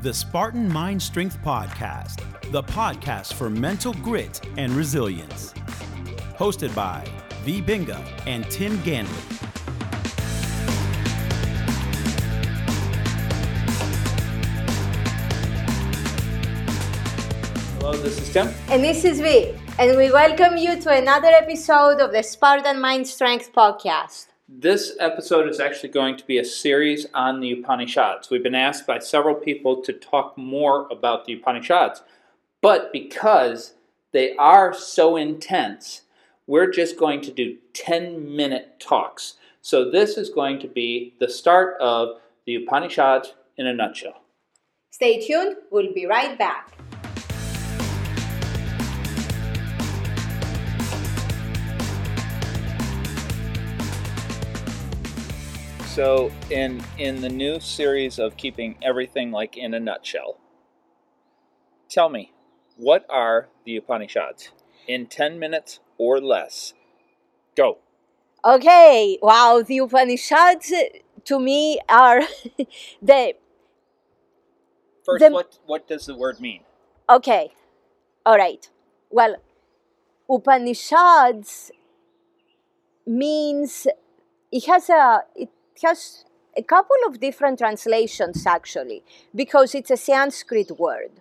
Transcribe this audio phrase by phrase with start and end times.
[0.00, 2.22] the Spartan Mind Strength Podcast,
[2.52, 5.52] the podcast for mental grit and resilience.
[6.38, 7.04] Hosted by
[7.42, 7.60] V.
[7.60, 9.08] Binga and Tim Ganley.
[17.80, 18.54] Hello, this is Tim.
[18.68, 23.04] And this is V, and we welcome you to another episode of the Spartan Mind
[23.04, 24.27] Strength Podcast.
[24.50, 28.30] This episode is actually going to be a series on the Upanishads.
[28.30, 32.02] We've been asked by several people to talk more about the Upanishads,
[32.62, 33.74] but because
[34.12, 36.02] they are so intense,
[36.46, 39.34] we're just going to do 10 minute talks.
[39.60, 44.22] So, this is going to be the start of the Upanishads in a nutshell.
[44.90, 46.77] Stay tuned, we'll be right back.
[55.98, 60.38] So, in in the new series of keeping everything like in a nutshell,
[61.88, 62.32] tell me,
[62.76, 64.50] what are the Upanishads
[64.86, 66.72] in 10 minutes or less?
[67.56, 67.78] Go.
[68.44, 70.72] Okay, wow, the Upanishads
[71.24, 72.20] to me are
[73.02, 73.34] the.
[75.04, 76.60] First, The- what what does the word mean?
[77.10, 77.50] Okay,
[78.24, 78.70] alright.
[79.10, 79.34] Well,
[80.30, 81.72] Upanishads
[83.04, 83.88] means
[84.52, 85.48] it has a it
[85.82, 86.24] has
[86.56, 89.02] a couple of different translations actually
[89.34, 91.12] because it's a Sanskrit word.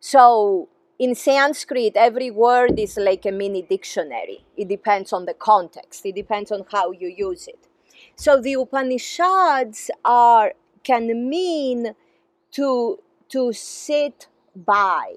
[0.00, 4.44] So in Sanskrit, every word is like a mini dictionary.
[4.56, 6.06] It depends on the context.
[6.06, 7.68] It depends on how you use it.
[8.16, 10.52] So the Upanishads are
[10.84, 11.94] can mean
[12.52, 12.98] to
[13.28, 15.14] to sit by,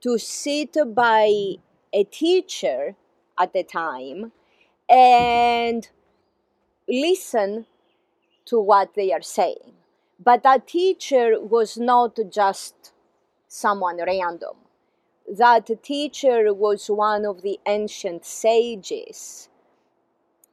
[0.00, 1.54] to sit by
[1.92, 2.96] a teacher
[3.38, 4.32] at the time
[4.88, 5.88] and
[6.88, 7.66] listen
[8.46, 9.74] to what they are saying.
[10.18, 12.92] But that teacher was not just
[13.48, 14.56] someone random.
[15.28, 19.48] That teacher was one of the ancient sages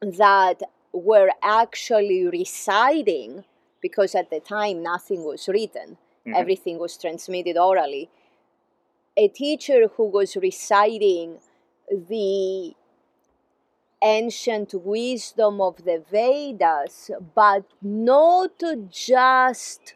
[0.01, 0.61] that
[0.93, 3.43] were actually reciting,
[3.81, 6.35] because at the time nothing was written, Mhm.
[6.35, 8.09] everything was transmitted orally.
[9.15, 11.39] A teacher who was reciting
[11.89, 12.75] the
[14.03, 19.95] ancient wisdom of the Vedas, but not just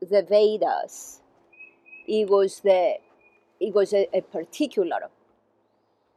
[0.00, 1.20] the Vedas.
[2.06, 2.96] It was the
[3.60, 5.08] it was a, a particular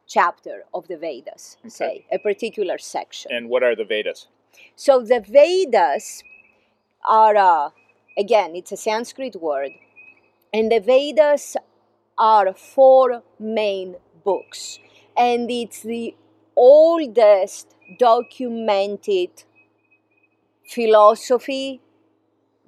[0.07, 1.69] chapter of the Vedas, Okay.
[1.69, 3.31] say a particular section.
[3.31, 4.28] And what are the Vedas?
[4.75, 6.23] So the Vedas
[7.07, 7.69] are, uh,
[8.17, 9.72] again, it's a Sanskrit word,
[10.53, 11.55] and the Vedas
[12.17, 14.79] are four main books,
[15.17, 16.16] and it's the
[16.55, 19.29] oldest documented
[20.66, 21.81] philosophy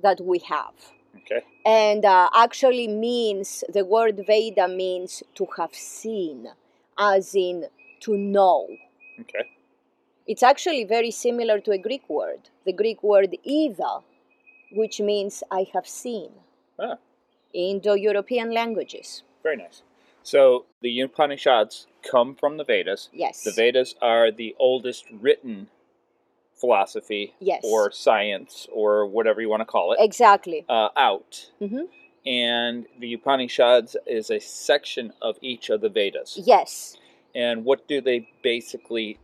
[0.02, 0.74] that we have.
[1.18, 1.46] Okay.
[1.66, 6.48] And uh, actually means, the word Veda means to have seen,
[6.98, 7.66] as in
[8.02, 8.68] to know.
[9.20, 9.50] Okay.
[10.28, 14.00] It's actually very similar to a Greek word, the Greek word "ida,"
[14.72, 16.32] which means I have seen
[16.80, 16.98] Ah,
[17.54, 19.24] Indo European languages.
[19.44, 19.82] very nice.
[20.30, 23.10] So the Upanishads come from the Vedas.
[23.12, 23.44] Yes.
[23.44, 25.70] The Vedas are the oldest written
[26.56, 27.62] philosophy Yes.
[27.64, 30.66] or science or whatever you want to call it Exactly.
[30.70, 31.50] uh, out.
[31.58, 31.86] hmm
[32.28, 36.38] And the Upanishads is a section of each of the Vedas.
[36.46, 36.98] Yes.
[37.34, 39.18] And what do they basically?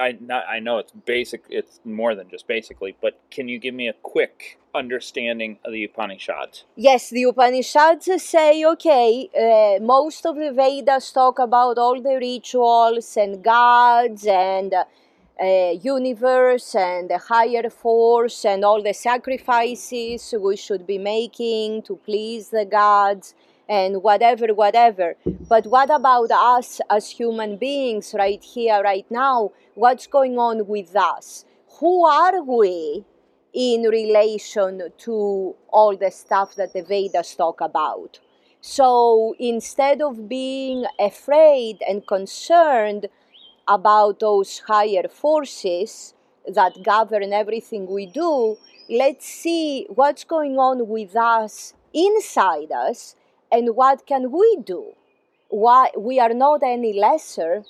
[0.00, 1.44] I not, I know it's basic.
[1.48, 2.96] It's more than just basically.
[3.00, 6.64] But can you give me a quick understanding of the Upanishads?
[6.76, 13.16] Yes, the Upanishads say, okay, uh, most of the Vedas talk about all the rituals
[13.16, 14.74] and gods and
[15.40, 21.96] uh, universe and the higher force and all the sacrifices we should be making to
[21.96, 23.34] please the gods
[23.68, 25.16] and whatever, whatever.
[25.48, 29.52] But what about us as human beings right here, right now?
[29.74, 31.44] What's going on with us?
[31.80, 33.04] Who are we?
[33.54, 38.18] in relation to all the stuff that the Vedas talk about.
[38.60, 43.06] So instead of being afraid and concerned
[43.68, 46.14] about those higher forces
[46.52, 48.56] that govern everything we do,
[48.90, 53.14] let's see what's going on with us inside us
[53.54, 54.82] and what can we do.
[55.48, 57.62] Why we are not any lesser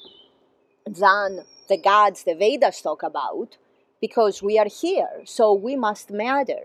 [0.87, 3.59] than the gods the Vedas talk about
[4.01, 6.65] because we are here, so we must matter.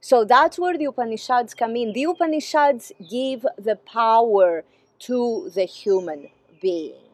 [0.00, 1.92] So that's where the Upanishads come in.
[1.92, 4.64] The Upanishads give the power
[5.06, 6.30] to the human
[6.60, 7.06] being.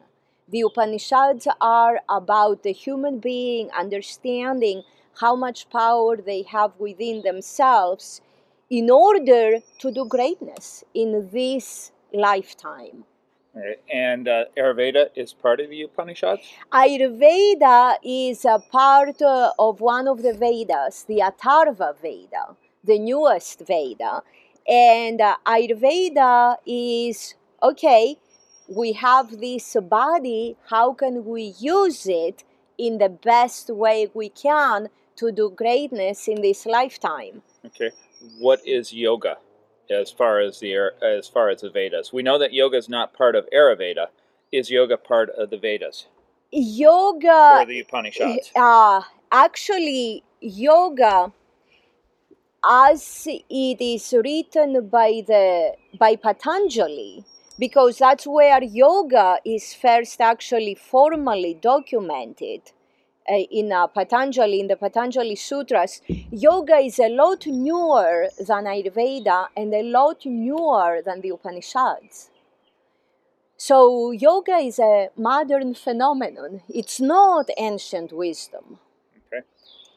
[0.49, 4.83] The Upanishads are about the human being understanding
[5.21, 8.21] how much power they have within themselves
[8.79, 13.03] in order to do greatness in this lifetime.
[13.53, 13.79] Right.
[13.93, 16.41] And uh, Ayurveda is part of the Upanishads?
[16.71, 23.59] Ayurveda is a part uh, of one of the Vedas, the Atharva Veda, the newest
[23.59, 24.23] Veda.
[24.67, 28.17] And uh, Ayurveda is okay,
[28.67, 32.43] we have this body, how can we use it
[32.79, 37.43] in the best way we can to do greatness in this lifetime?
[37.67, 37.91] Okay.
[38.39, 39.37] What is yoga
[39.89, 42.13] as far as the as far as the Vedas?
[42.13, 44.07] We know that yoga is not part of Ayurveda.
[44.51, 46.07] Is yoga part of the Vedas
[46.51, 48.51] Yoga or the Upanishads?
[48.55, 51.33] uh, actually yoga
[52.63, 57.25] as it is written by the by patanjali
[57.59, 62.61] because that's where yoga is first actually formally documented
[63.31, 69.47] uh, in uh, patanjali in the patanjali sutras yoga is a lot newer than ayurveda
[69.55, 72.29] and a lot newer than the upanishads.
[73.55, 76.63] So yoga is a modern phenomenon.
[76.67, 78.79] It's not ancient wisdom.
[79.27, 79.45] Okay.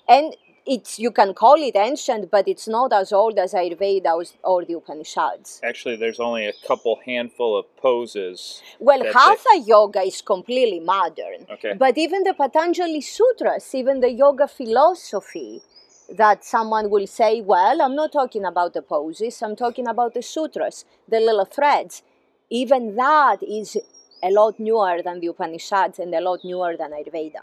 [0.08, 0.36] and
[0.66, 4.74] it's you can call it ancient, but it's not as old as Ayurveda or- the
[4.74, 5.60] Upanishads.
[5.62, 8.62] Actually, there's only a couple handful of poses.
[8.80, 11.46] Well, Hatha yoga is completely modern.
[11.50, 11.74] Okay.
[11.74, 15.62] But even the Patanjali Sutras, even the yoga philosophy,
[16.08, 20.22] that someone will say, well, I'm not talking about the poses, I'm talking about the
[20.22, 22.02] sutras, the little threads.
[22.48, 23.76] Even that is
[24.22, 27.42] a lot newer than the Upanishads and a lot newer than Ayurveda.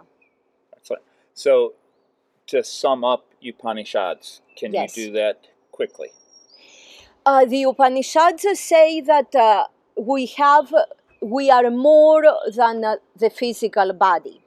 [0.76, 1.04] Excellent.
[1.34, 1.74] So,
[2.48, 4.98] to sum up Upanishads, can Yes.
[4.98, 6.12] you do that quickly?
[7.26, 9.68] Uh, the Upanishads say that uh,
[9.98, 10.74] we have,
[11.22, 12.24] we are more
[12.56, 14.42] than uh, the physical body,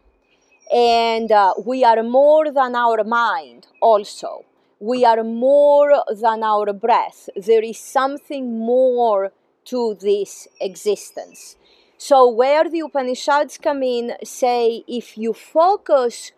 [0.73, 3.67] and uh, we are more than our mind.
[3.81, 4.45] Also,
[4.79, 7.31] we are more than our breath.
[7.35, 9.33] There is something more
[9.67, 11.57] to this existence.
[11.97, 16.33] So, where the Upanishads come in, say if you focus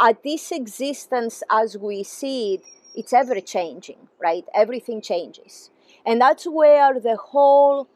[0.00, 2.62] at this existence as we see it,
[2.94, 4.44] it's ever changing, right?
[4.54, 5.70] Everything changes.
[6.04, 7.88] And that's where the whole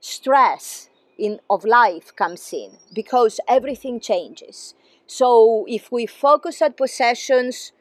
[0.00, 0.88] stress
[1.18, 4.74] in of life comes in because everything changes.
[5.06, 7.72] So if we focus at possessions,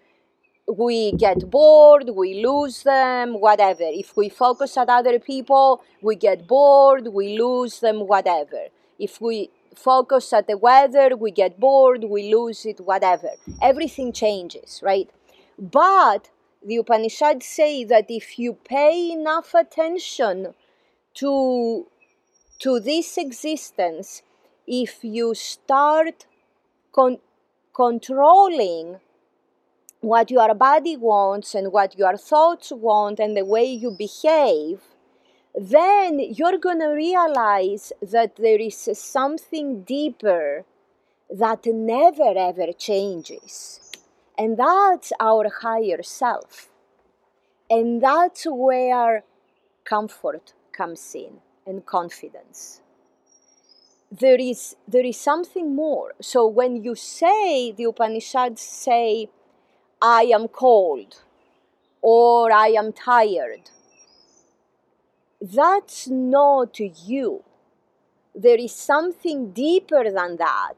[0.68, 3.84] we get bored, we lose them, whatever.
[3.84, 8.68] If we focus at other people, we get bored, we lose them, whatever.
[8.98, 13.30] If we focus at the weather, we get bored, we lose it, whatever.
[13.62, 15.10] Everything changes, right?
[15.58, 16.30] But
[16.66, 20.54] the Upanishads say that if you pay enough attention
[21.16, 21.88] to
[22.60, 24.22] to this existence,
[24.66, 26.26] if you start
[26.94, 27.20] con-
[27.74, 29.00] controlling
[30.00, 34.82] what your body wants and what your thoughts want and the way you behave,
[35.58, 40.66] then you're going to realize that there is something deeper
[41.30, 43.80] that never ever changes.
[44.38, 46.70] And that's our higher self.
[47.70, 49.24] And that's where
[49.86, 52.82] comfort comes in and confidence.
[54.12, 56.14] There is, there is something more.
[56.22, 59.30] So when you say, the Upanishads say,
[60.02, 61.22] I am cold
[62.02, 63.72] or I am tired,
[65.54, 67.44] that's not you.
[68.34, 70.74] There is something deeper than that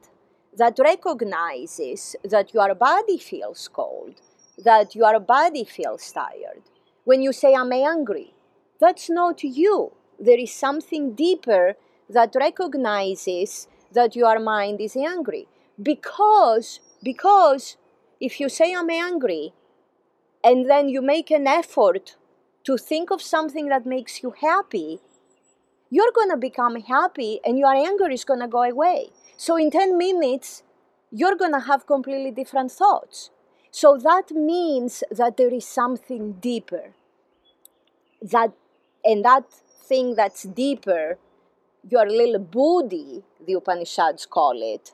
[0.58, 4.16] that recognizes that your body feels cold,
[4.58, 6.64] that your body feels tired.
[7.06, 8.34] When you say, I'm angry,
[8.80, 9.92] that's not you.
[10.20, 11.76] There is something deeper
[12.10, 15.48] that recognizes that your mind is angry.
[15.82, 17.78] Because, because
[18.20, 19.54] if you say, I'm angry,
[20.44, 22.16] and then you make an effort
[22.68, 25.00] to think of something that makes you happy,
[25.90, 29.08] you're going to become happy and your anger is going to go away.
[29.38, 30.64] So in 10 minutes,
[31.10, 33.30] you're going to have completely different thoughts.
[33.72, 36.94] So that means that there is something deeper.
[38.22, 38.52] That
[39.06, 41.18] and that thing that's deeper,
[41.90, 44.92] your little buddhi, the Upanishads call it,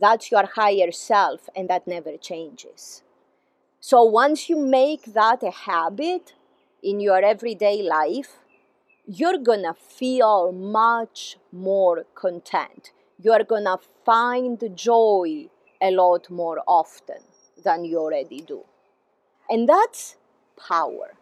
[0.00, 3.02] that's your higher self and that never changes.
[3.80, 6.34] So once you make that a habit
[6.82, 8.38] in your everyday life,
[9.06, 12.92] you're gonna feel much more content.
[13.18, 15.48] You're gonna find joy
[15.80, 17.22] a lot more often
[17.64, 18.64] than you already do.
[19.48, 20.16] And that's
[20.56, 21.14] power.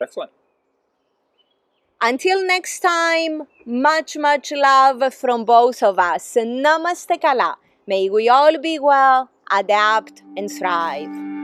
[0.00, 0.32] Excellent.
[2.00, 6.34] Until next time, much, much love from both of us.
[6.38, 7.56] Namaste Kala.
[7.86, 11.43] May we all be well, adapt, and thrive.